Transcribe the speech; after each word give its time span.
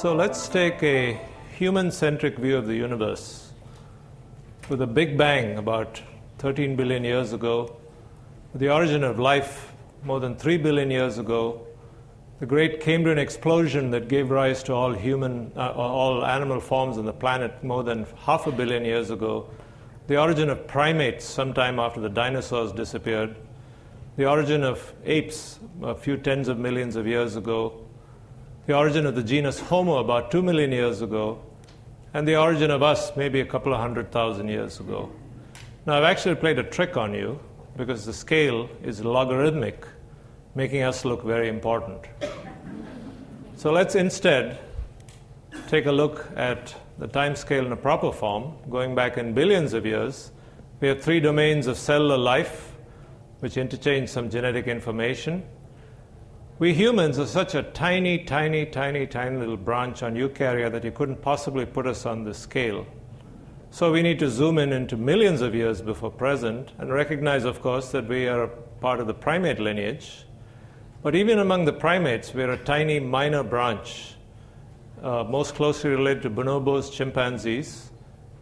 So 0.00 0.14
let's 0.14 0.48
take 0.48 0.82
a 0.82 1.20
human 1.58 1.90
centric 1.90 2.38
view 2.38 2.56
of 2.56 2.66
the 2.66 2.74
universe. 2.74 3.52
With 4.70 4.80
a 4.80 4.86
Big 4.86 5.18
Bang 5.18 5.58
about 5.58 6.00
13 6.38 6.74
billion 6.74 7.04
years 7.04 7.34
ago, 7.34 7.76
the 8.54 8.72
origin 8.72 9.04
of 9.04 9.18
life 9.18 9.74
more 10.02 10.18
than 10.18 10.36
3 10.36 10.56
billion 10.56 10.90
years 10.90 11.18
ago, 11.18 11.66
the 12.38 12.46
great 12.46 12.80
Cambrian 12.80 13.18
explosion 13.18 13.90
that 13.90 14.08
gave 14.08 14.30
rise 14.30 14.62
to 14.62 14.72
all 14.72 14.94
human, 14.94 15.52
uh, 15.54 15.72
all 15.72 16.24
animal 16.24 16.60
forms 16.60 16.96
on 16.96 17.04
the 17.04 17.12
planet 17.12 17.62
more 17.62 17.84
than 17.84 18.06
half 18.24 18.46
a 18.46 18.52
billion 18.52 18.86
years 18.86 19.10
ago, 19.10 19.50
the 20.06 20.18
origin 20.18 20.48
of 20.48 20.66
primates 20.66 21.26
sometime 21.26 21.78
after 21.78 22.00
the 22.00 22.08
dinosaurs 22.08 22.72
disappeared, 22.72 23.36
the 24.16 24.24
origin 24.24 24.64
of 24.64 24.94
apes 25.04 25.60
a 25.82 25.94
few 25.94 26.16
tens 26.16 26.48
of 26.48 26.58
millions 26.58 26.96
of 26.96 27.06
years 27.06 27.36
ago, 27.36 27.84
the 28.70 28.76
origin 28.76 29.04
of 29.04 29.16
the 29.16 29.22
genus 29.24 29.58
Homo 29.58 29.96
about 29.96 30.30
two 30.30 30.42
million 30.42 30.70
years 30.70 31.02
ago, 31.02 31.42
and 32.14 32.28
the 32.28 32.36
origin 32.36 32.70
of 32.70 32.84
us 32.84 33.10
maybe 33.16 33.40
a 33.40 33.44
couple 33.44 33.74
of 33.74 33.80
hundred 33.80 34.12
thousand 34.12 34.46
years 34.46 34.78
ago. 34.78 35.10
Now, 35.86 35.94
I've 35.98 36.04
actually 36.04 36.36
played 36.36 36.56
a 36.60 36.62
trick 36.62 36.96
on 36.96 37.12
you 37.12 37.40
because 37.76 38.06
the 38.06 38.12
scale 38.12 38.70
is 38.84 39.04
logarithmic, 39.04 39.84
making 40.54 40.82
us 40.82 41.04
look 41.04 41.24
very 41.24 41.48
important. 41.48 42.06
So 43.56 43.72
let's 43.72 43.96
instead 43.96 44.60
take 45.66 45.86
a 45.86 45.92
look 45.92 46.28
at 46.36 46.72
the 46.98 47.08
time 47.08 47.34
scale 47.34 47.66
in 47.66 47.72
a 47.72 47.76
proper 47.76 48.12
form, 48.12 48.54
going 48.70 48.94
back 48.94 49.18
in 49.18 49.34
billions 49.34 49.72
of 49.72 49.84
years. 49.84 50.30
We 50.78 50.86
have 50.86 51.02
three 51.02 51.18
domains 51.18 51.66
of 51.66 51.76
cellular 51.76 52.18
life, 52.18 52.72
which 53.40 53.56
interchange 53.56 54.10
some 54.10 54.30
genetic 54.30 54.68
information. 54.68 55.42
We 56.60 56.74
humans 56.74 57.18
are 57.18 57.26
such 57.26 57.54
a 57.54 57.62
tiny, 57.62 58.18
tiny, 58.18 58.66
tiny, 58.66 59.06
tiny 59.06 59.38
little 59.38 59.56
branch 59.56 60.02
on 60.02 60.14
eukarya 60.14 60.70
that 60.70 60.84
you 60.84 60.90
couldn't 60.90 61.22
possibly 61.22 61.64
put 61.64 61.86
us 61.86 62.04
on 62.04 62.22
the 62.22 62.34
scale. 62.34 62.86
So 63.70 63.90
we 63.90 64.02
need 64.02 64.18
to 64.18 64.28
zoom 64.28 64.58
in 64.58 64.70
into 64.70 64.98
millions 64.98 65.40
of 65.40 65.54
years 65.54 65.80
before 65.80 66.10
present 66.10 66.72
and 66.76 66.92
recognize, 66.92 67.44
of 67.44 67.62
course, 67.62 67.90
that 67.92 68.06
we 68.06 68.28
are 68.28 68.48
part 68.82 69.00
of 69.00 69.06
the 69.06 69.14
primate 69.14 69.58
lineage. 69.58 70.26
But 71.02 71.14
even 71.14 71.38
among 71.38 71.64
the 71.64 71.72
primates, 71.72 72.34
we're 72.34 72.52
a 72.52 72.58
tiny 72.58 73.00
minor 73.00 73.42
branch, 73.42 74.16
uh, 75.02 75.24
most 75.24 75.54
closely 75.54 75.88
related 75.88 76.24
to 76.24 76.30
bonobos, 76.30 76.92
chimpanzees, 76.92 77.88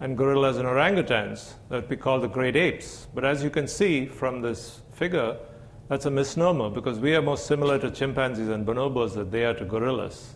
and 0.00 0.18
gorillas 0.18 0.58
and 0.58 0.68
orangutans 0.68 1.54
that 1.70 1.88
we 1.88 1.96
call 1.96 2.20
the 2.20 2.28
great 2.28 2.56
apes. 2.56 3.06
But 3.14 3.24
as 3.24 3.42
you 3.42 3.48
can 3.48 3.66
see 3.66 4.04
from 4.04 4.42
this 4.42 4.82
figure, 4.92 5.38
that's 5.88 6.06
a 6.06 6.10
misnomer 6.10 6.70
because 6.70 6.98
we 6.98 7.14
are 7.14 7.22
more 7.22 7.36
similar 7.36 7.78
to 7.78 7.90
chimpanzees 7.90 8.48
and 8.48 8.66
bonobos 8.66 9.14
than 9.14 9.30
they 9.30 9.44
are 9.44 9.54
to 9.54 9.64
gorillas. 9.64 10.34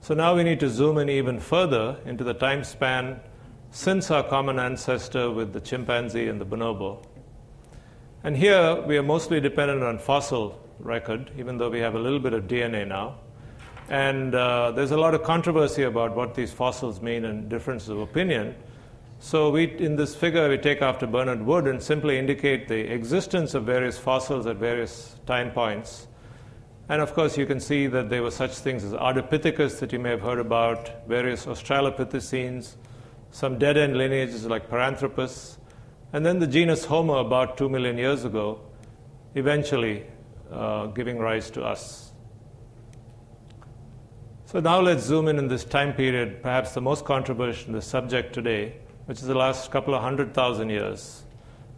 So 0.00 0.12
now 0.12 0.36
we 0.36 0.44
need 0.44 0.60
to 0.60 0.68
zoom 0.68 0.98
in 0.98 1.08
even 1.08 1.40
further 1.40 1.96
into 2.04 2.24
the 2.24 2.34
time 2.34 2.62
span 2.64 3.20
since 3.70 4.10
our 4.10 4.22
common 4.22 4.58
ancestor 4.58 5.30
with 5.30 5.52
the 5.52 5.60
chimpanzee 5.60 6.28
and 6.28 6.40
the 6.40 6.44
bonobo. 6.44 7.02
And 8.22 8.36
here 8.36 8.80
we 8.82 8.96
are 8.96 9.02
mostly 9.02 9.40
dependent 9.40 9.82
on 9.82 9.98
fossil 9.98 10.60
record, 10.78 11.30
even 11.38 11.58
though 11.58 11.70
we 11.70 11.78
have 11.80 11.94
a 11.94 11.98
little 11.98 12.18
bit 12.18 12.32
of 12.32 12.44
DNA 12.44 12.86
now. 12.86 13.16
And 13.88 14.34
uh, 14.34 14.70
there's 14.72 14.92
a 14.92 14.96
lot 14.96 15.14
of 15.14 15.22
controversy 15.22 15.82
about 15.82 16.14
what 16.14 16.34
these 16.34 16.52
fossils 16.52 17.00
mean 17.00 17.24
and 17.24 17.48
differences 17.48 17.88
of 17.88 17.98
opinion. 18.00 18.54
So 19.24 19.48
we, 19.48 19.64
in 19.78 19.96
this 19.96 20.14
figure, 20.14 20.50
we 20.50 20.58
take 20.58 20.82
after 20.82 21.06
Bernard 21.06 21.46
Wood 21.46 21.66
and 21.66 21.82
simply 21.82 22.18
indicate 22.18 22.68
the 22.68 22.80
existence 22.92 23.54
of 23.54 23.64
various 23.64 23.96
fossils 23.96 24.46
at 24.46 24.56
various 24.56 25.16
time 25.24 25.50
points. 25.50 26.08
And 26.90 27.00
of 27.00 27.14
course, 27.14 27.38
you 27.38 27.46
can 27.46 27.58
see 27.58 27.86
that 27.86 28.10
there 28.10 28.22
were 28.22 28.30
such 28.30 28.52
things 28.52 28.84
as 28.84 28.92
Ardipithecus 28.92 29.78
that 29.80 29.94
you 29.94 29.98
may 29.98 30.10
have 30.10 30.20
heard 30.20 30.38
about, 30.38 31.08
various 31.08 31.46
Australopithecines, 31.46 32.74
some 33.30 33.58
dead 33.58 33.78
end 33.78 33.96
lineages 33.96 34.44
like 34.44 34.68
Paranthropus, 34.68 35.56
and 36.12 36.24
then 36.26 36.38
the 36.38 36.46
genus 36.46 36.84
Homo 36.84 37.16
about 37.26 37.56
two 37.56 37.70
million 37.70 37.96
years 37.96 38.26
ago, 38.26 38.60
eventually 39.36 40.04
uh, 40.52 40.88
giving 40.88 41.18
rise 41.18 41.50
to 41.52 41.64
us. 41.64 42.12
So 44.44 44.60
now 44.60 44.80
let's 44.80 45.02
zoom 45.02 45.28
in 45.28 45.38
in 45.38 45.48
this 45.48 45.64
time 45.64 45.94
period, 45.94 46.42
perhaps 46.42 46.72
the 46.72 46.82
most 46.82 47.06
controversial 47.06 47.72
the 47.72 47.80
subject 47.80 48.34
today, 48.34 48.74
which 49.06 49.18
is 49.18 49.26
the 49.26 49.34
last 49.34 49.70
couple 49.70 49.94
of 49.94 50.02
hundred 50.02 50.32
thousand 50.32 50.70
years, 50.70 51.24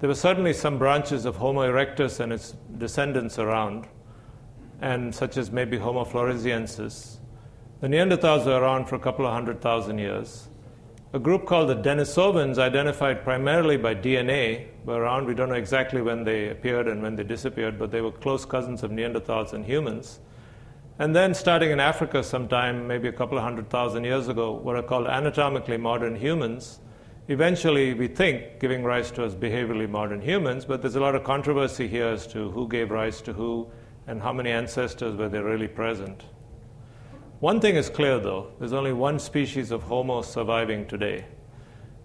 there 0.00 0.08
were 0.08 0.14
certainly 0.14 0.54
some 0.54 0.78
branches 0.78 1.26
of 1.26 1.36
Homo 1.36 1.60
erectus 1.60 2.20
and 2.20 2.32
its 2.32 2.54
descendants 2.78 3.38
around, 3.38 3.86
and 4.80 5.14
such 5.14 5.36
as 5.36 5.50
maybe 5.50 5.76
Homo 5.76 6.04
floresiensis. 6.04 7.18
The 7.80 7.88
Neanderthals 7.88 8.46
were 8.46 8.58
around 8.58 8.86
for 8.86 8.94
a 8.94 8.98
couple 8.98 9.26
of 9.26 9.32
hundred 9.32 9.60
thousand 9.60 9.98
years. 9.98 10.48
A 11.12 11.18
group 11.18 11.44
called 11.44 11.68
the 11.68 11.76
Denisovans, 11.76 12.56
identified 12.56 13.24
primarily 13.24 13.76
by 13.76 13.94
DNA, 13.94 14.68
were 14.86 15.02
around. 15.02 15.26
We 15.26 15.34
don't 15.34 15.50
know 15.50 15.56
exactly 15.56 16.00
when 16.00 16.24
they 16.24 16.48
appeared 16.48 16.88
and 16.88 17.02
when 17.02 17.16
they 17.16 17.24
disappeared, 17.24 17.78
but 17.78 17.90
they 17.90 18.00
were 18.00 18.12
close 18.12 18.46
cousins 18.46 18.82
of 18.82 18.92
Neanderthals 18.92 19.52
and 19.52 19.66
humans. 19.66 20.20
And 20.98 21.14
then, 21.14 21.34
starting 21.34 21.72
in 21.72 21.80
Africa 21.80 22.22
sometime, 22.22 22.86
maybe 22.86 23.08
a 23.08 23.12
couple 23.12 23.36
of 23.36 23.44
hundred 23.44 23.68
thousand 23.68 24.04
years 24.04 24.28
ago, 24.28 24.52
what 24.52 24.76
are 24.76 24.82
called 24.82 25.08
anatomically 25.08 25.76
modern 25.76 26.14
humans 26.14 26.80
eventually, 27.30 27.94
we 27.94 28.08
think, 28.08 28.58
giving 28.58 28.82
rise 28.82 29.12
to 29.12 29.24
us 29.24 29.34
behaviorally 29.34 29.88
modern 29.88 30.20
humans, 30.20 30.64
but 30.64 30.82
there's 30.82 30.96
a 30.96 31.00
lot 31.00 31.14
of 31.14 31.22
controversy 31.22 31.86
here 31.86 32.08
as 32.08 32.26
to 32.26 32.50
who 32.50 32.66
gave 32.68 32.90
rise 32.90 33.22
to 33.22 33.32
who 33.32 33.70
and 34.08 34.20
how 34.20 34.32
many 34.32 34.50
ancestors 34.50 35.14
were 35.14 35.28
there 35.28 35.44
really 35.44 35.68
present. 35.68 36.24
One 37.38 37.60
thing 37.60 37.76
is 37.76 37.88
clear, 37.88 38.18
though 38.18 38.50
there's 38.58 38.72
only 38.72 38.92
one 38.92 39.20
species 39.20 39.70
of 39.70 39.84
Homo 39.84 40.22
surviving 40.22 40.88
today. 40.88 41.24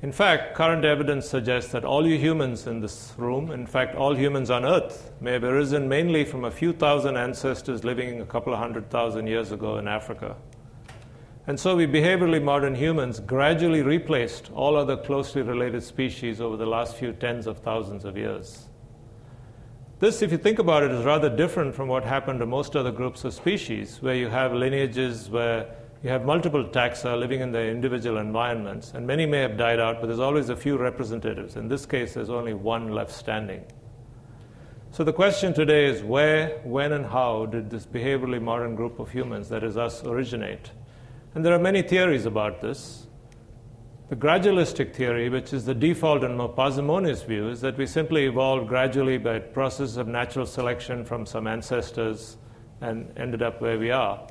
In 0.00 0.10
fact, 0.10 0.54
current 0.54 0.86
evidence 0.86 1.28
suggests 1.28 1.70
that 1.72 1.84
all 1.84 2.06
you 2.06 2.16
humans 2.16 2.66
in 2.66 2.80
this 2.80 3.12
room, 3.18 3.50
in 3.50 3.66
fact, 3.66 3.94
all 3.94 4.16
humans 4.16 4.50
on 4.50 4.64
Earth, 4.64 5.12
may 5.20 5.32
have 5.32 5.44
arisen 5.44 5.86
mainly 5.86 6.24
from 6.24 6.46
a 6.46 6.50
few 6.50 6.72
thousand 6.72 7.18
ancestors 7.18 7.84
living 7.84 8.22
a 8.22 8.24
couple 8.24 8.54
of 8.54 8.58
hundred 8.58 8.88
thousand 8.88 9.26
years 9.26 9.52
ago 9.52 9.76
in 9.76 9.86
Africa. 9.86 10.36
And 11.46 11.58
so 11.58 11.74
we 11.74 11.86
behaviorally 11.86 12.42
modern 12.42 12.74
humans 12.74 13.18
gradually 13.20 13.82
replaced 13.82 14.50
all 14.52 14.76
other 14.76 14.96
closely 14.96 15.42
related 15.42 15.82
species 15.82 16.40
over 16.40 16.56
the 16.56 16.66
last 16.66 16.96
few 16.96 17.12
tens 17.12 17.46
of 17.46 17.58
thousands 17.58 18.04
of 18.04 18.16
years. 18.16 18.68
This, 20.00 20.22
if 20.22 20.32
you 20.32 20.38
think 20.38 20.58
about 20.58 20.82
it, 20.82 20.90
is 20.92 21.04
rather 21.04 21.28
different 21.28 21.74
from 21.74 21.88
what 21.88 22.04
happened 22.04 22.40
to 22.40 22.46
most 22.46 22.74
other 22.74 22.90
groups 22.92 23.24
of 23.24 23.34
species, 23.34 23.98
where 24.00 24.14
you 24.14 24.28
have 24.28 24.52
lineages 24.52 25.28
where 25.28 25.74
you 26.02 26.08
have 26.08 26.24
multiple 26.24 26.64
taxa 26.64 27.18
living 27.18 27.40
in 27.40 27.52
their 27.52 27.70
individual 27.70 28.16
environments, 28.16 28.92
and 28.94 29.06
many 29.06 29.26
may 29.26 29.40
have 29.40 29.58
died 29.58 29.78
out, 29.78 30.00
but 30.00 30.06
there's 30.06 30.20
always 30.20 30.48
a 30.48 30.56
few 30.56 30.78
representatives. 30.78 31.56
In 31.56 31.68
this 31.68 31.84
case, 31.84 32.14
there's 32.14 32.30
only 32.30 32.54
one 32.54 32.92
left 32.92 33.12
standing. 33.12 33.62
So 34.92 35.04
the 35.04 35.12
question 35.12 35.52
today 35.52 35.84
is 35.84 36.02
where, 36.02 36.60
when, 36.64 36.92
and 36.92 37.04
how 37.04 37.44
did 37.44 37.68
this 37.68 37.84
behaviorally 37.84 38.40
modern 38.40 38.74
group 38.74 38.98
of 38.98 39.10
humans, 39.10 39.50
that 39.50 39.62
is 39.62 39.76
us, 39.76 40.02
originate? 40.02 40.70
And 41.34 41.44
there 41.44 41.54
are 41.54 41.60
many 41.60 41.82
theories 41.82 42.26
about 42.26 42.60
this. 42.60 43.06
The 44.08 44.16
gradualistic 44.16 44.92
theory, 44.92 45.28
which 45.28 45.52
is 45.52 45.64
the 45.64 45.74
default 45.74 46.24
and 46.24 46.36
more 46.36 46.48
parsimonious 46.48 47.22
view, 47.22 47.48
is 47.48 47.60
that 47.60 47.78
we 47.78 47.86
simply 47.86 48.26
evolved 48.26 48.66
gradually 48.66 49.18
by 49.18 49.38
process 49.38 49.96
of 49.96 50.08
natural 50.08 50.46
selection 50.46 51.04
from 51.04 51.24
some 51.24 51.46
ancestors 51.46 52.36
and 52.80 53.12
ended 53.16 53.42
up 53.42 53.60
where 53.60 53.78
we 53.78 53.92
are. 53.92 54.26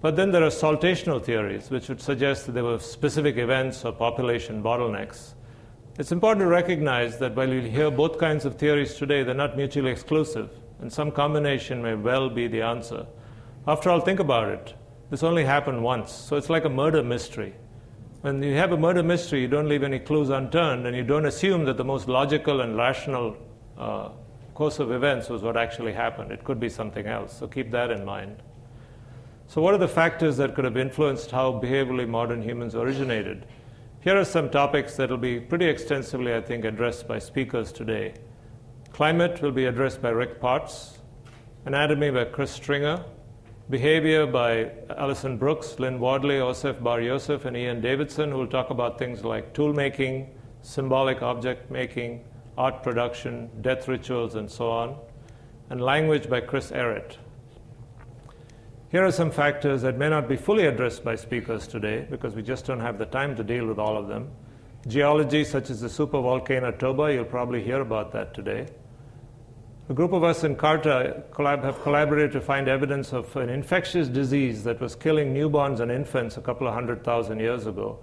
But 0.00 0.16
then 0.16 0.30
there 0.32 0.42
are 0.42 0.48
saltational 0.48 1.22
theories, 1.22 1.70
which 1.70 1.90
would 1.90 2.00
suggest 2.00 2.46
that 2.46 2.52
there 2.52 2.64
were 2.64 2.78
specific 2.78 3.36
events 3.36 3.84
or 3.84 3.92
population 3.92 4.62
bottlenecks. 4.62 5.34
It's 5.98 6.10
important 6.10 6.40
to 6.40 6.46
recognize 6.46 7.18
that 7.18 7.36
while 7.36 7.52
you 7.52 7.60
hear 7.60 7.90
both 7.90 8.18
kinds 8.18 8.46
of 8.46 8.56
theories 8.56 8.94
today, 8.94 9.22
they're 9.22 9.34
not 9.34 9.58
mutually 9.58 9.90
exclusive, 9.90 10.48
and 10.80 10.90
some 10.90 11.10
combination 11.10 11.82
may 11.82 11.94
well 11.94 12.30
be 12.30 12.48
the 12.48 12.62
answer. 12.62 13.06
After 13.68 13.90
all, 13.90 14.00
think 14.00 14.18
about 14.18 14.48
it. 14.48 14.74
This 15.12 15.22
only 15.22 15.44
happened 15.44 15.82
once, 15.84 16.10
so 16.10 16.36
it's 16.36 16.48
like 16.48 16.64
a 16.64 16.70
murder 16.70 17.02
mystery. 17.02 17.52
When 18.22 18.42
you 18.42 18.54
have 18.54 18.72
a 18.72 18.78
murder 18.78 19.02
mystery, 19.02 19.42
you 19.42 19.46
don't 19.46 19.68
leave 19.68 19.82
any 19.82 19.98
clues 19.98 20.30
unturned, 20.30 20.86
and 20.86 20.96
you 20.96 21.02
don't 21.02 21.26
assume 21.26 21.66
that 21.66 21.76
the 21.76 21.84
most 21.84 22.08
logical 22.08 22.62
and 22.62 22.78
rational 22.78 23.36
uh, 23.76 24.08
course 24.54 24.78
of 24.78 24.90
events 24.90 25.28
was 25.28 25.42
what 25.42 25.54
actually 25.54 25.92
happened. 25.92 26.32
It 26.32 26.44
could 26.44 26.58
be 26.58 26.70
something 26.70 27.06
else, 27.06 27.36
so 27.36 27.46
keep 27.46 27.70
that 27.72 27.90
in 27.90 28.06
mind. 28.06 28.42
So, 29.48 29.60
what 29.60 29.74
are 29.74 29.78
the 29.78 29.86
factors 29.86 30.38
that 30.38 30.54
could 30.54 30.64
have 30.64 30.78
influenced 30.78 31.30
how 31.30 31.60
behaviorally 31.60 32.08
modern 32.08 32.40
humans 32.40 32.74
originated? 32.74 33.44
Here 34.00 34.18
are 34.18 34.24
some 34.24 34.48
topics 34.48 34.96
that 34.96 35.10
will 35.10 35.18
be 35.18 35.38
pretty 35.38 35.66
extensively, 35.66 36.34
I 36.34 36.40
think, 36.40 36.64
addressed 36.64 37.06
by 37.06 37.18
speakers 37.18 37.70
today. 37.70 38.14
Climate 38.94 39.42
will 39.42 39.52
be 39.52 39.66
addressed 39.66 40.00
by 40.00 40.08
Rick 40.08 40.40
Potts, 40.40 41.00
anatomy 41.66 42.08
by 42.08 42.24
Chris 42.24 42.50
Stringer, 42.50 43.04
Behavior 43.70 44.26
by 44.26 44.72
Alison 44.90 45.36
Brooks, 45.38 45.78
Lyn 45.78 46.00
Wadley, 46.00 46.40
Ofer 46.40 46.72
Bar 46.72 47.00
Yosef, 47.00 47.44
and 47.44 47.56
Iain 47.56 47.80
Davidson, 47.80 48.32
who 48.32 48.38
will 48.38 48.48
talk 48.48 48.70
about 48.70 48.98
things 48.98 49.24
like 49.24 49.54
tool 49.54 49.72
making, 49.72 50.34
symbolic 50.62 51.22
object 51.22 51.70
making, 51.70 52.24
art 52.58 52.82
production, 52.82 53.48
death 53.62 53.86
rituals, 53.86 54.34
and 54.34 54.50
so 54.50 54.68
on. 54.70 54.96
And 55.70 55.80
language 55.80 56.28
by 56.28 56.40
Chris 56.40 56.72
Ehret. 56.72 57.16
Here 58.90 59.06
are 59.06 59.12
some 59.12 59.30
factors 59.30 59.80
that 59.82 59.96
may 59.96 60.10
not 60.10 60.28
be 60.28 60.36
fully 60.36 60.66
addressed 60.66 61.04
by 61.04 61.14
speakers 61.14 61.66
today 61.66 62.06
because 62.10 62.34
we 62.34 62.42
just 62.42 62.66
don't 62.66 62.80
have 62.80 62.98
the 62.98 63.06
time 63.06 63.36
to 63.36 63.44
deal 63.44 63.66
with 63.66 63.78
all 63.78 63.96
of 63.96 64.08
them. 64.08 64.30
Geology, 64.88 65.44
such 65.44 65.70
as 65.70 65.80
the 65.80 65.88
supervolcano 65.88 66.76
Toba, 66.76 67.14
you'll 67.14 67.24
probably 67.24 67.62
hear 67.62 67.80
about 67.80 68.12
that 68.12 68.34
today. 68.34 68.66
A 69.88 69.94
group 69.94 70.12
of 70.12 70.22
us 70.22 70.44
in 70.44 70.54
Carta 70.54 71.24
collab- 71.32 71.64
have 71.64 71.82
collaborated 71.82 72.30
to 72.32 72.40
find 72.40 72.68
evidence 72.68 73.12
of 73.12 73.34
an 73.34 73.50
infectious 73.50 74.06
disease 74.06 74.62
that 74.62 74.80
was 74.80 74.94
killing 74.94 75.34
newborns 75.34 75.80
and 75.80 75.90
infants 75.90 76.36
a 76.36 76.40
couple 76.40 76.68
of 76.68 76.74
hundred 76.74 77.02
thousand 77.02 77.40
years 77.40 77.66
ago, 77.66 77.98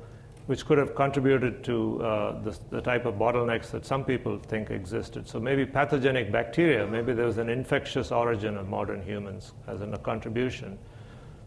which 0.47 0.65
could 0.65 0.77
have 0.77 0.93
contributed 0.93 1.63
to 1.63 2.03
uh, 2.03 2.41
the, 2.41 2.59
the, 2.69 2.81
type 2.81 3.05
of 3.05 3.15
bottlenecks 3.15 3.71
that 3.71 3.85
some 3.85 4.03
people 4.03 4.37
think 4.39 4.71
existed. 4.71 5.25
So 5.25 5.39
maybe 5.39 5.65
pathogenic 5.65 6.33
bacteria, 6.33 6.85
maybe 6.85 7.13
there 7.13 7.25
was 7.25 7.37
an 7.37 7.47
infectious 7.47 8.11
origin 8.11 8.57
of 8.57 8.67
modern 8.67 9.01
humans 9.01 9.53
as 9.65 9.79
in 9.81 9.93
a 9.93 9.99
contribution. 9.99 10.77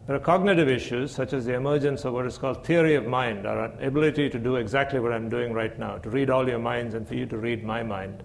There 0.07 0.15
are 0.15 0.19
cognitive 0.19 0.67
issues, 0.67 1.11
such 1.11 1.33
as 1.33 1.45
the 1.45 1.53
emergence 1.53 2.05
of 2.05 2.13
what 2.13 2.25
is 2.25 2.39
called 2.39 2.65
theory 2.65 2.95
of 2.95 3.05
mind, 3.05 3.45
our 3.45 3.65
ability 3.79 4.31
to 4.31 4.39
do 4.39 4.55
exactly 4.55 4.99
what 4.99 5.13
I'm 5.13 5.29
doing 5.29 5.53
right 5.53 5.77
now, 5.77 5.99
to 5.99 6.09
read 6.09 6.31
all 6.31 6.49
your 6.49 6.59
minds 6.59 6.95
and 6.95 7.07
for 7.07 7.13
you 7.13 7.27
to 7.27 7.37
read 7.37 7.63
my 7.63 7.83
mind. 7.83 8.23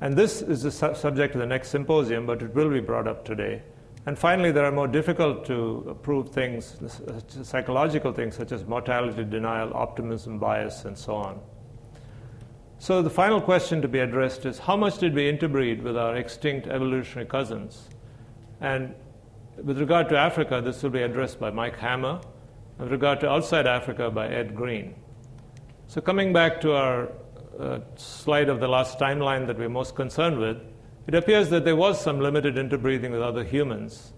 And 0.00 0.16
this 0.16 0.42
is 0.42 0.62
the 0.62 0.70
su- 0.70 0.94
subject 0.94 1.34
of 1.34 1.40
the 1.40 1.46
next 1.46 1.68
symposium, 1.70 2.26
but 2.26 2.42
it 2.42 2.54
will 2.54 2.70
be 2.70 2.80
brought 2.80 3.08
up 3.08 3.24
today. 3.24 3.62
And 4.04 4.16
finally, 4.16 4.52
there 4.52 4.64
are 4.64 4.72
more 4.72 4.86
difficult 4.86 5.44
to 5.46 5.98
prove 6.02 6.28
things, 6.28 6.76
uh, 6.80 7.42
psychological 7.42 8.12
things 8.12 8.36
such 8.36 8.52
as 8.52 8.64
mortality 8.64 9.24
denial, 9.24 9.72
optimism 9.74 10.38
bias, 10.38 10.84
and 10.84 10.96
so 10.96 11.14
on. 11.14 11.40
So, 12.78 13.02
the 13.02 13.10
final 13.10 13.40
question 13.40 13.82
to 13.82 13.88
be 13.88 13.98
addressed 13.98 14.44
is 14.44 14.58
how 14.58 14.76
much 14.76 14.98
did 14.98 15.14
we 15.14 15.28
interbreed 15.28 15.82
with 15.82 15.96
our 15.96 16.14
extinct 16.14 16.68
evolutionary 16.68 17.26
cousins? 17.26 17.88
And 18.60 18.94
with 19.56 19.80
regard 19.80 20.08
to 20.10 20.18
Africa, 20.18 20.60
this 20.62 20.82
will 20.82 20.90
be 20.90 21.02
addressed 21.02 21.40
by 21.40 21.50
Mike 21.50 21.78
Hammer. 21.78 22.20
With 22.78 22.92
regard 22.92 23.20
to 23.20 23.30
outside 23.30 23.66
Africa, 23.66 24.10
by 24.10 24.28
Ed 24.28 24.54
Green. 24.54 24.94
So, 25.88 26.00
coming 26.00 26.32
back 26.32 26.60
to 26.60 26.74
our 26.74 27.08
uh, 27.58 27.80
slide 27.96 28.48
of 28.48 28.60
the 28.60 28.68
last 28.68 28.98
timeline 28.98 29.46
that 29.46 29.58
we're 29.58 29.68
most 29.68 29.94
concerned 29.94 30.38
with, 30.38 30.58
it 31.06 31.14
appears 31.14 31.50
that 31.50 31.64
there 31.64 31.76
was 31.76 32.00
some 32.00 32.20
limited 32.20 32.58
interbreeding 32.58 33.12
with 33.12 33.22
other 33.22 33.44
humans. 33.44 34.12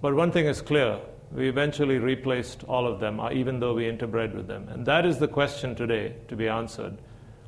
But 0.00 0.14
one 0.14 0.30
thing 0.30 0.46
is 0.46 0.60
clear 0.60 1.00
we 1.32 1.48
eventually 1.48 1.98
replaced 1.98 2.64
all 2.64 2.86
of 2.86 3.00
them, 3.00 3.18
uh, 3.18 3.30
even 3.32 3.58
though 3.58 3.74
we 3.74 3.84
interbred 3.84 4.34
with 4.34 4.46
them. 4.46 4.68
And 4.68 4.86
that 4.86 5.04
is 5.04 5.18
the 5.18 5.26
question 5.26 5.74
today 5.74 6.14
to 6.28 6.36
be 6.36 6.48
answered. 6.48 6.98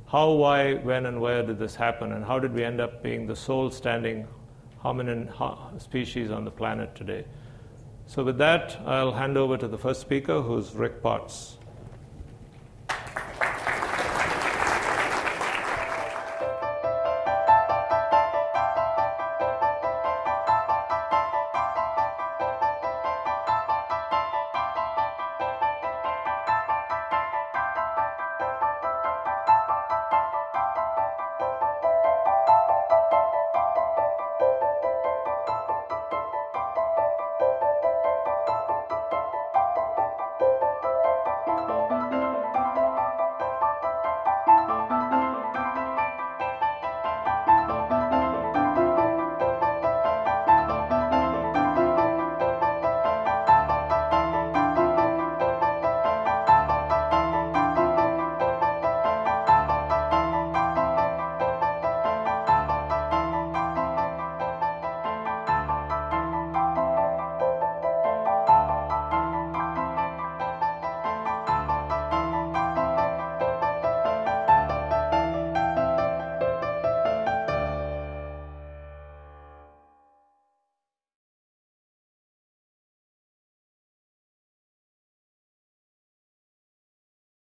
How, 0.07 0.31
why, 0.33 0.75
when, 0.75 1.07
and 1.07 1.21
where 1.21 1.43
did 1.43 1.59
this 1.59 1.75
happen? 1.75 2.13
And 2.13 2.25
how 2.25 2.39
did 2.39 2.53
we 2.53 2.65
end 2.65 2.81
up 2.81 3.03
being 3.03 3.27
the 3.27 3.37
sole 3.37 3.71
standing 3.71 4.27
hominin 4.87 5.81
species 5.81 6.31
on 6.31 6.45
the 6.45 6.51
planet 6.51 6.95
today. 6.95 7.25
So, 8.07 8.23
with 8.23 8.39
that, 8.39 8.79
I'll 8.87 9.13
hand 9.13 9.37
over 9.37 9.57
to 9.57 9.67
the 9.67 9.79
first 9.79 10.01
speaker, 10.01 10.41
who's 10.41 10.75
Rick 10.75 11.03
Potts. 11.03 11.59